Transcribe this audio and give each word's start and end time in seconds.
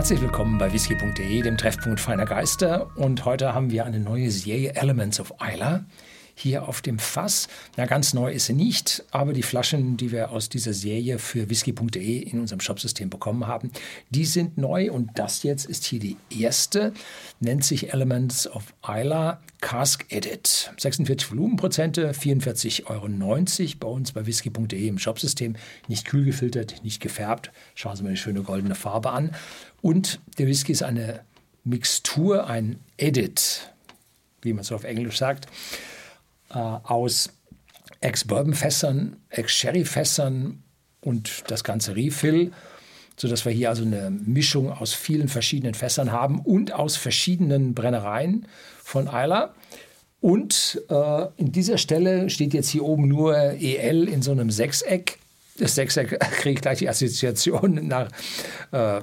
Herzlich 0.00 0.22
willkommen 0.22 0.56
bei 0.56 0.72
whisky.de, 0.72 1.42
dem 1.42 1.58
Treffpunkt 1.58 2.00
feiner 2.00 2.24
Geister. 2.24 2.88
Und 2.96 3.26
heute 3.26 3.52
haben 3.52 3.70
wir 3.70 3.84
eine 3.84 4.00
neue 4.00 4.30
Serie 4.30 4.74
Elements 4.74 5.20
of 5.20 5.34
Isla 5.46 5.84
hier 6.40 6.68
auf 6.68 6.80
dem 6.80 6.98
Fass. 6.98 7.48
Na, 7.76 7.86
ganz 7.86 8.14
neu 8.14 8.32
ist 8.32 8.46
sie 8.46 8.52
nicht, 8.52 9.04
aber 9.10 9.32
die 9.32 9.42
Flaschen, 9.42 9.96
die 9.96 10.10
wir 10.10 10.30
aus 10.30 10.48
dieser 10.48 10.72
Serie 10.72 11.18
für 11.18 11.50
whisky.de 11.50 12.18
in 12.18 12.40
unserem 12.40 12.60
Shopsystem 12.60 13.10
bekommen 13.10 13.46
haben, 13.46 13.70
die 14.10 14.24
sind 14.24 14.58
neu 14.58 14.90
und 14.90 15.10
das 15.18 15.42
jetzt 15.42 15.66
ist 15.66 15.84
hier 15.84 16.00
die 16.00 16.16
erste, 16.30 16.92
nennt 17.40 17.64
sich 17.64 17.92
Elements 17.92 18.48
of 18.48 18.74
Isla 18.86 19.40
Cask 19.60 20.06
Edit. 20.08 20.72
46 20.78 21.30
Volumenprozente, 21.30 22.12
44,90 22.12 22.86
Euro 22.86 23.08
bei 23.78 23.88
uns 23.88 24.12
bei 24.12 24.26
whisky.de 24.26 24.88
im 24.88 24.98
Shopsystem. 24.98 25.56
Nicht 25.88 26.06
kühl 26.06 26.24
gefiltert, 26.24 26.82
nicht 26.82 27.00
gefärbt. 27.00 27.52
Schauen 27.74 27.96
Sie 27.96 28.02
mal 28.02 28.08
eine 28.08 28.16
schöne 28.16 28.42
goldene 28.42 28.74
Farbe 28.74 29.10
an. 29.10 29.34
Und 29.82 30.20
der 30.38 30.46
Whisky 30.46 30.72
ist 30.72 30.82
eine 30.82 31.20
Mixtur, 31.64 32.46
ein 32.46 32.80
Edit, 32.96 33.72
wie 34.40 34.54
man 34.54 34.64
so 34.64 34.74
auf 34.74 34.84
Englisch 34.84 35.18
sagt 35.18 35.46
äh, 36.50 36.58
aus 36.58 37.30
Ex-Bourbon-Fässern, 38.00 39.16
Ex-Sherry-Fässern 39.30 40.62
und 41.00 41.44
das 41.48 41.64
ganze 41.64 41.96
Refill, 41.96 42.52
sodass 43.16 43.44
wir 43.44 43.52
hier 43.52 43.68
also 43.68 43.82
eine 43.82 44.10
Mischung 44.10 44.72
aus 44.72 44.94
vielen 44.94 45.28
verschiedenen 45.28 45.74
Fässern 45.74 46.10
haben 46.12 46.40
und 46.40 46.72
aus 46.72 46.96
verschiedenen 46.96 47.74
Brennereien 47.74 48.46
von 48.82 49.08
Eiler. 49.08 49.54
Und 50.20 50.82
äh, 50.88 51.26
in 51.36 51.52
dieser 51.52 51.78
Stelle 51.78 52.28
steht 52.30 52.54
jetzt 52.54 52.68
hier 52.68 52.84
oben 52.84 53.08
nur 53.08 53.36
EL 53.36 54.08
in 54.08 54.22
so 54.22 54.32
einem 54.32 54.50
Sechseck. 54.50 55.18
Das 55.58 55.74
Sechseck 55.74 56.18
kriegt 56.40 56.62
gleich 56.62 56.78
die 56.78 56.88
Assoziation 56.88 57.86
nach 57.86 58.08
äh, 58.72 59.00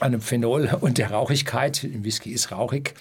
einem 0.00 0.20
Phenol 0.20 0.76
und 0.80 0.98
der 0.98 1.10
Rauchigkeit. 1.10 1.86
Whisky 2.02 2.30
ist 2.30 2.52
rauchig. 2.52 2.94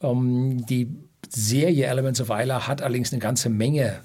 Ähm, 0.00 0.64
die 0.66 0.88
Serie 1.30 1.86
Elements 1.86 2.20
of 2.20 2.30
Isla 2.30 2.66
hat 2.66 2.82
allerdings 2.82 3.12
eine 3.12 3.20
ganze 3.20 3.48
Menge 3.48 4.00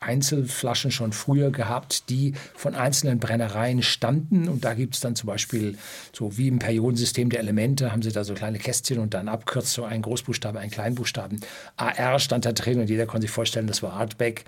Einzelflaschen 0.00 0.90
schon 0.90 1.12
früher 1.12 1.50
gehabt, 1.50 2.08
die 2.08 2.32
von 2.54 2.74
einzelnen 2.74 3.18
Brennereien 3.18 3.82
standen. 3.82 4.48
Und 4.48 4.64
da 4.64 4.72
gibt 4.72 4.94
es 4.94 5.00
dann 5.00 5.14
zum 5.14 5.26
Beispiel, 5.26 5.76
so 6.12 6.38
wie 6.38 6.48
im 6.48 6.58
Periodensystem 6.58 7.28
der 7.28 7.40
Elemente, 7.40 7.92
haben 7.92 8.00
sie 8.00 8.10
da 8.10 8.24
so 8.24 8.32
kleine 8.32 8.58
Kästchen 8.58 8.98
und 8.98 9.12
dann 9.12 9.28
Abkürzung, 9.28 9.84
ein 9.84 10.00
Großbuchstabe, 10.00 10.58
ein 10.58 10.70
Kleinbuchstaben. 10.70 11.40
AR 11.76 12.18
stand 12.18 12.46
da 12.46 12.52
drin 12.52 12.80
und 12.80 12.88
jeder 12.88 13.04
konnte 13.04 13.26
sich 13.26 13.30
vorstellen, 13.30 13.66
das 13.66 13.82
war 13.82 13.92
Artback. 13.92 14.44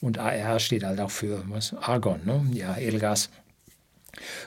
Und 0.00 0.18
AR 0.18 0.58
steht 0.58 0.82
halt 0.82 0.98
auch 0.98 1.12
für 1.12 1.44
was? 1.48 1.72
Argon, 1.80 2.20
ne? 2.24 2.44
ja, 2.52 2.76
Edelgas. 2.76 3.30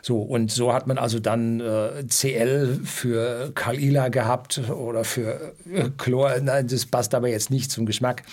So, 0.01 0.21
und 0.21 0.51
so 0.51 0.73
hat 0.73 0.87
man 0.87 0.97
also 0.97 1.19
dann 1.19 1.59
äh, 1.59 2.05
CL 2.07 2.79
für 2.83 3.51
Kalila 3.53 4.09
gehabt 4.09 4.61
oder 4.69 5.03
für 5.03 5.53
äh, 5.71 5.89
Chlor. 5.97 6.39
Nein, 6.41 6.67
das 6.67 6.85
passt 6.85 7.13
aber 7.15 7.27
jetzt 7.29 7.51
nicht 7.51 7.71
zum 7.71 7.85
Geschmack. 7.85 8.23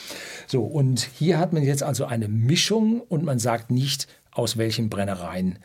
So, 0.47 0.63
und 0.63 1.09
hier 1.19 1.39
hat 1.39 1.53
man 1.53 1.63
jetzt 1.63 1.83
also 1.83 2.05
eine 2.05 2.29
Mischung 2.29 3.01
und 3.01 3.25
man 3.25 3.39
sagt 3.39 3.71
nicht, 3.71 4.09
aus 4.37 4.57
welchen 4.57 4.91
Brennereien 4.91 5.59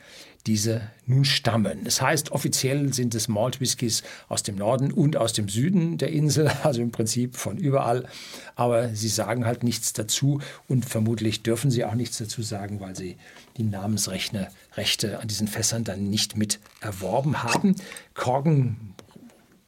diese 0.47 0.81
nun 1.05 1.25
stammen. 1.25 1.83
Das 1.83 2.01
heißt, 2.01 2.31
offiziell 2.31 2.93
sind 2.93 3.13
es 3.13 3.27
Malt 3.27 3.59
Whiskys 3.59 4.01
aus 4.27 4.41
dem 4.43 4.55
Norden 4.55 4.91
und 4.91 5.17
aus 5.17 5.33
dem 5.33 5.49
Süden 5.49 5.97
der 5.97 6.11
Insel, 6.11 6.47
also 6.63 6.81
im 6.81 6.91
Prinzip 6.91 7.35
von 7.35 7.57
überall. 7.57 8.07
Aber 8.55 8.89
sie 8.95 9.09
sagen 9.09 9.45
halt 9.45 9.63
nichts 9.63 9.93
dazu 9.93 10.41
und 10.67 10.85
vermutlich 10.85 11.43
dürfen 11.43 11.69
sie 11.69 11.85
auch 11.85 11.93
nichts 11.93 12.17
dazu 12.17 12.41
sagen, 12.41 12.79
weil 12.79 12.95
sie 12.95 13.17
die 13.57 13.63
Namensrechte 13.63 14.47
Rechte 14.75 15.19
an 15.19 15.27
diesen 15.27 15.47
Fässern 15.47 15.83
dann 15.83 16.09
nicht 16.09 16.37
mit 16.37 16.59
erworben 16.79 17.43
haben. 17.43 17.75
Korken 18.13 18.95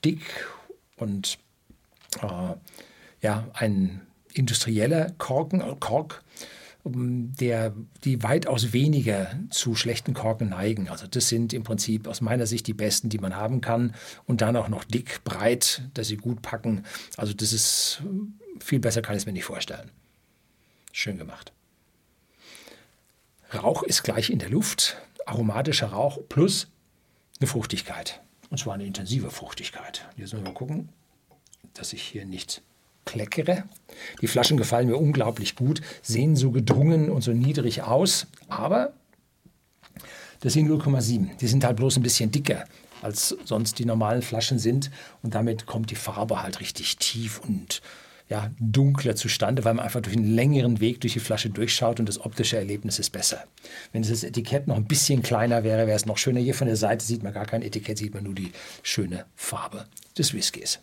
dick 0.03 0.21
und 0.97 1.37
äh, 2.21 2.55
ja, 3.21 3.47
ein 3.53 4.01
industrieller 4.33 5.11
Korken, 5.17 5.79
Kork 5.79 6.23
der, 6.85 7.73
die 8.03 8.23
weitaus 8.23 8.73
weniger 8.73 9.31
zu 9.49 9.75
schlechten 9.75 10.13
Korken 10.13 10.49
neigen. 10.49 10.89
Also 10.89 11.07
das 11.07 11.29
sind 11.29 11.53
im 11.53 11.63
Prinzip 11.63 12.07
aus 12.07 12.19
meiner 12.19 12.45
Sicht 12.45 12.67
die 12.67 12.73
besten, 12.73 13.09
die 13.09 13.19
man 13.19 13.35
haben 13.35 13.61
kann. 13.61 13.95
Und 14.25 14.41
dann 14.41 14.57
auch 14.57 14.67
noch 14.67 14.83
dick, 14.83 15.23
breit, 15.23 15.83
dass 15.93 16.07
sie 16.07 16.17
gut 16.17 16.41
packen. 16.41 16.83
Also 17.15 17.33
das 17.33 17.53
ist 17.53 18.01
viel 18.59 18.79
besser, 18.79 19.01
kann 19.01 19.15
ich 19.15 19.21
es 19.21 19.25
mir 19.25 19.33
nicht 19.33 19.45
vorstellen. 19.45 19.91
Schön 20.91 21.17
gemacht. 21.17 21.53
Rauch 23.53 23.83
ist 23.83 24.03
gleich 24.03 24.29
in 24.29 24.39
der 24.39 24.49
Luft. 24.49 24.97
Aromatischer 25.25 25.87
Rauch 25.87 26.19
plus 26.27 26.67
eine 27.39 27.47
Fruchtigkeit. 27.47 28.21
Und 28.49 28.57
zwar 28.57 28.73
eine 28.73 28.85
intensive 28.85 29.31
Fruchtigkeit. 29.31 30.05
Jetzt 30.17 30.33
müssen 30.33 30.45
wir 30.45 30.51
mal 30.51 30.53
gucken, 30.53 30.89
dass 31.73 31.93
ich 31.93 32.03
hier 32.03 32.25
nicht 32.25 32.61
kleckere. 33.05 33.63
Die 34.21 34.27
Flaschen 34.27 34.57
gefallen 34.57 34.87
mir 34.87 34.97
unglaublich 34.97 35.55
gut, 35.55 35.81
sehen 36.01 36.35
so 36.35 36.51
gedrungen 36.51 37.09
und 37.09 37.21
so 37.21 37.31
niedrig 37.31 37.83
aus, 37.83 38.27
aber 38.47 38.93
das 40.39 40.53
sind 40.53 40.69
0,7. 40.69 41.37
Die 41.37 41.47
sind 41.47 41.63
halt 41.63 41.77
bloß 41.77 41.97
ein 41.97 42.03
bisschen 42.03 42.31
dicker 42.31 42.65
als 43.03 43.35
sonst 43.43 43.79
die 43.79 43.85
normalen 43.85 44.21
Flaschen 44.21 44.59
sind 44.59 44.89
und 45.21 45.35
damit 45.35 45.65
kommt 45.65 45.91
die 45.91 45.95
Farbe 45.95 46.41
halt 46.41 46.61
richtig 46.61 46.97
tief 46.97 47.41
und 47.41 47.81
ja, 48.29 48.49
dunkler 48.59 49.15
zustande, 49.15 49.65
weil 49.65 49.73
man 49.73 49.85
einfach 49.85 50.01
durch 50.01 50.15
einen 50.15 50.33
längeren 50.33 50.79
Weg 50.79 51.01
durch 51.01 51.13
die 51.13 51.19
Flasche 51.19 51.49
durchschaut 51.49 51.99
und 51.99 52.07
das 52.07 52.21
optische 52.21 52.57
Erlebnis 52.57 52.97
ist 52.97 53.09
besser. 53.09 53.43
Wenn 53.91 54.01
das 54.01 54.23
Etikett 54.23 54.67
noch 54.67 54.77
ein 54.77 54.87
bisschen 54.87 55.21
kleiner 55.21 55.63
wäre, 55.63 55.85
wäre 55.87 55.97
es 55.97 56.05
noch 56.05 56.17
schöner. 56.17 56.39
Hier 56.39 56.55
von 56.55 56.67
der 56.67 56.77
Seite 56.77 57.05
sieht 57.05 57.21
man 57.21 57.33
gar 57.33 57.45
kein 57.45 57.61
Etikett, 57.61 57.97
sieht 57.97 58.13
man 58.13 58.23
nur 58.23 58.33
die 58.33 58.53
schöne 58.81 59.25
Farbe 59.35 59.85
des 60.17 60.33
Whiskys. 60.33 60.79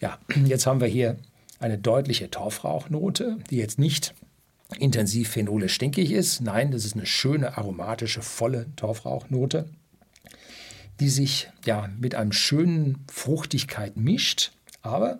Ja, 0.00 0.18
jetzt 0.44 0.66
haben 0.66 0.80
wir 0.80 0.88
hier 0.88 1.16
eine 1.58 1.78
deutliche 1.78 2.30
Torfrauchnote, 2.30 3.38
die 3.50 3.56
jetzt 3.56 3.78
nicht 3.78 4.14
intensiv 4.78 5.30
phenole 5.30 5.68
stinkig 5.68 6.12
ist. 6.12 6.40
Nein, 6.40 6.70
das 6.70 6.84
ist 6.84 6.94
eine 6.94 7.06
schöne 7.06 7.56
aromatische, 7.56 8.22
volle 8.22 8.66
Torfrauchnote, 8.76 9.68
die 11.00 11.08
sich 11.08 11.48
ja 11.64 11.88
mit 11.98 12.14
einem 12.14 12.32
schönen 12.32 13.04
Fruchtigkeit 13.10 13.96
mischt. 13.96 14.52
Aber 14.82 15.18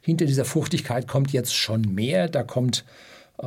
hinter 0.00 0.26
dieser 0.26 0.44
Fruchtigkeit 0.44 1.08
kommt 1.08 1.32
jetzt 1.32 1.54
schon 1.54 1.82
mehr. 1.82 2.28
Da 2.28 2.42
kommt 2.42 2.84
äh, 3.38 3.46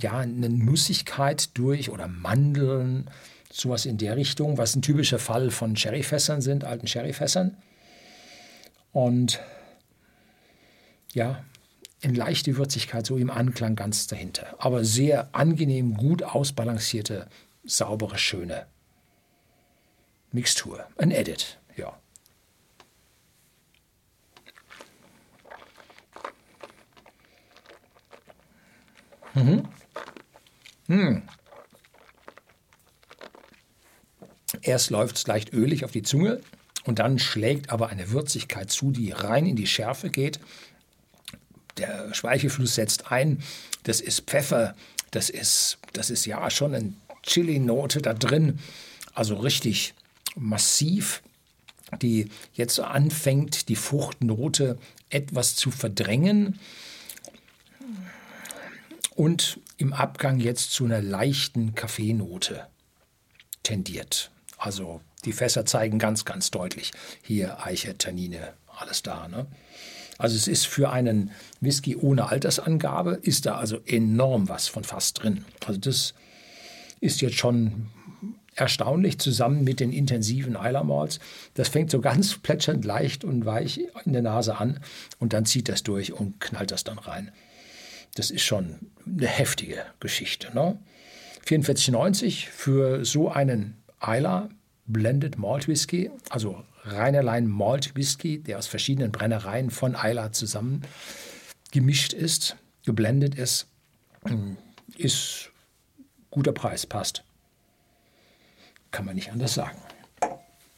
ja 0.00 0.18
eine 0.18 0.48
Nussigkeit 0.48 1.50
durch 1.54 1.90
oder 1.90 2.08
Mandeln, 2.08 3.08
sowas 3.52 3.84
in 3.84 3.98
der 3.98 4.16
Richtung, 4.16 4.58
was 4.58 4.74
ein 4.74 4.82
typischer 4.82 5.18
Fall 5.18 5.50
von 5.50 5.76
Sherryfässern 5.76 6.40
sind, 6.40 6.64
alten 6.64 6.86
Sherryfässern. 6.86 7.56
Und 8.92 9.40
ja, 11.12 11.44
in 12.00 12.14
leichte 12.14 12.56
Würzigkeit, 12.56 13.06
so 13.06 13.16
im 13.16 13.30
Anklang 13.30 13.76
ganz 13.76 14.06
dahinter. 14.06 14.54
Aber 14.58 14.84
sehr 14.84 15.34
angenehm, 15.34 15.94
gut 15.94 16.22
ausbalancierte, 16.22 17.28
saubere, 17.64 18.18
schöne 18.18 18.66
Mixtur. 20.32 20.86
Ein 20.96 21.10
Edit, 21.10 21.58
ja. 21.76 21.98
Mhm. 29.34 29.68
Hm. 30.86 31.22
Erst 34.62 34.90
läuft 34.90 35.16
es 35.16 35.26
leicht 35.26 35.52
ölig 35.52 35.84
auf 35.84 35.92
die 35.92 36.02
Zunge, 36.02 36.40
und 36.90 36.98
dann 36.98 37.20
schlägt 37.20 37.70
aber 37.70 37.90
eine 37.90 38.10
Würzigkeit 38.10 38.68
zu, 38.68 38.90
die 38.90 39.12
rein 39.12 39.46
in 39.46 39.54
die 39.54 39.68
Schärfe 39.68 40.10
geht. 40.10 40.40
Der 41.76 42.12
Speichelfluss 42.12 42.74
setzt 42.74 43.12
ein. 43.12 43.44
Das 43.84 44.00
ist 44.00 44.22
Pfeffer. 44.22 44.74
Das 45.12 45.30
ist, 45.30 45.78
das 45.92 46.10
ist 46.10 46.26
ja 46.26 46.50
schon 46.50 46.74
eine 46.74 46.92
Chili-Note 47.22 48.02
da 48.02 48.12
drin. 48.12 48.58
Also 49.14 49.36
richtig 49.36 49.94
massiv, 50.34 51.22
die 52.02 52.28
jetzt 52.54 52.80
anfängt, 52.80 53.68
die 53.68 53.76
Fruchtnote 53.76 54.76
etwas 55.10 55.54
zu 55.54 55.70
verdrängen 55.70 56.58
und 59.14 59.60
im 59.76 59.92
Abgang 59.92 60.40
jetzt 60.40 60.72
zu 60.72 60.86
einer 60.86 61.02
leichten 61.02 61.76
Kaffeenote 61.76 62.66
tendiert. 63.62 64.32
Also 64.60 65.00
die 65.24 65.32
Fässer 65.32 65.64
zeigen 65.64 65.98
ganz, 65.98 66.26
ganz 66.26 66.50
deutlich, 66.50 66.92
hier 67.22 67.64
Eiche, 67.64 67.96
Tannine, 67.96 68.52
alles 68.68 69.02
da. 69.02 69.26
Ne? 69.26 69.46
Also 70.18 70.36
es 70.36 70.46
ist 70.48 70.66
für 70.66 70.90
einen 70.90 71.30
Whisky 71.62 71.96
ohne 71.96 72.28
Altersangabe, 72.28 73.18
ist 73.22 73.46
da 73.46 73.56
also 73.56 73.78
enorm 73.86 74.50
was 74.50 74.68
von 74.68 74.84
Fass 74.84 75.14
drin. 75.14 75.46
Also 75.64 75.80
das 75.80 76.12
ist 77.00 77.22
jetzt 77.22 77.36
schon 77.36 77.86
erstaunlich 78.54 79.18
zusammen 79.18 79.64
mit 79.64 79.80
den 79.80 79.94
intensiven 79.94 80.56
Isla 80.56 80.84
Malts. 80.84 81.20
Das 81.54 81.68
fängt 81.68 81.90
so 81.90 82.02
ganz 82.02 82.36
plätschernd 82.42 82.84
leicht 82.84 83.24
und 83.24 83.46
weich 83.46 83.80
in 84.04 84.12
der 84.12 84.20
Nase 84.20 84.58
an 84.58 84.80
und 85.18 85.32
dann 85.32 85.46
zieht 85.46 85.70
das 85.70 85.82
durch 85.84 86.12
und 86.12 86.38
knallt 86.38 86.70
das 86.70 86.84
dann 86.84 86.98
rein. 86.98 87.32
Das 88.14 88.30
ist 88.30 88.42
schon 88.42 88.90
eine 89.06 89.26
heftige 89.26 89.86
Geschichte. 90.00 90.54
Ne? 90.54 90.78
44,90 91.46 92.48
für 92.48 93.06
so 93.06 93.30
einen 93.30 93.79
Isla 94.02 94.48
Blended 94.86 95.38
Malt 95.38 95.68
Whisky, 95.68 96.10
also 96.30 96.64
rein 96.84 97.46
Malt 97.46 97.94
Whisky, 97.94 98.38
der 98.38 98.58
aus 98.58 98.66
verschiedenen 98.66 99.12
Brennereien 99.12 99.70
von 99.70 99.94
Isla 99.94 100.32
zusammen 100.32 100.82
gemischt 101.70 102.12
ist, 102.12 102.56
geblendet 102.84 103.34
ist. 103.34 103.66
Ist 104.96 105.50
guter 106.30 106.52
Preis, 106.52 106.86
passt. 106.86 107.24
Kann 108.90 109.04
man 109.04 109.14
nicht 109.14 109.30
anders 109.30 109.54
sagen. 109.54 109.78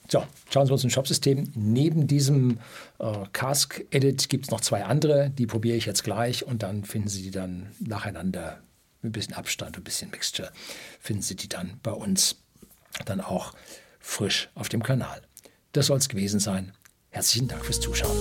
So, 0.08 0.26
schauen 0.50 0.66
Sie 0.66 0.72
uns 0.72 0.84
ein 0.84 0.90
Shopsystem. 0.90 1.50
Neben 1.54 2.06
diesem 2.06 2.58
äh, 2.98 3.12
Cask 3.32 3.82
Edit 3.90 4.28
gibt 4.28 4.44
es 4.44 4.50
noch 4.50 4.60
zwei 4.60 4.84
andere, 4.84 5.30
die 5.30 5.46
probiere 5.46 5.76
ich 5.76 5.86
jetzt 5.86 6.04
gleich 6.04 6.44
und 6.44 6.62
dann 6.62 6.84
finden 6.84 7.08
Sie 7.08 7.22
die 7.22 7.30
dann 7.30 7.70
nacheinander 7.80 8.60
mit 9.00 9.08
ein 9.08 9.12
bisschen 9.12 9.34
Abstand, 9.34 9.78
ein 9.78 9.84
bisschen 9.84 10.10
Mixture, 10.10 10.52
finden 11.00 11.22
Sie 11.22 11.34
die 11.34 11.48
dann 11.48 11.80
bei 11.82 11.92
uns 11.92 12.41
dann 13.04 13.20
auch 13.20 13.54
frisch 14.00 14.48
auf 14.54 14.68
dem 14.68 14.82
Kanal. 14.82 15.22
Das 15.72 15.86
soll 15.86 15.98
es 15.98 16.08
gewesen 16.08 16.40
sein. 16.40 16.72
Herzlichen 17.10 17.48
Dank 17.48 17.64
fürs 17.64 17.80
Zuschauen. 17.80 18.16